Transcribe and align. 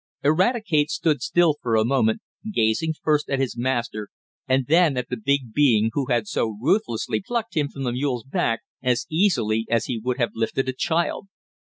Eradicate 0.23 0.89
stood 0.89 1.21
still 1.21 1.57
for 1.61 1.75
a 1.75 1.85
moment, 1.85 2.23
gazing 2.51 2.91
first 3.03 3.29
at 3.29 3.37
his 3.37 3.55
master 3.55 4.09
and 4.47 4.65
then 4.65 4.97
at 4.97 5.09
the 5.11 5.15
big 5.15 5.53
being 5.53 5.91
who 5.93 6.07
had 6.07 6.27
so 6.27 6.57
ruthlessly 6.59 7.21
plucked 7.21 7.55
him 7.55 7.67
from 7.69 7.83
the 7.83 7.91
mule's 7.91 8.23
back, 8.23 8.61
as 8.81 9.05
easily 9.11 9.63
as 9.69 9.85
he 9.85 9.99
would 10.03 10.17
have 10.17 10.31
lifted 10.33 10.67
a 10.67 10.73
child. 10.73 11.27